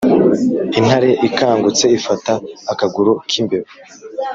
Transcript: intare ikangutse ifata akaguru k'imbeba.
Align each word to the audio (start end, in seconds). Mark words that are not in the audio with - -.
intare 0.79 1.09
ikangutse 1.27 1.85
ifata 1.97 2.33
akaguru 2.71 3.11
k'imbeba. 3.29 3.69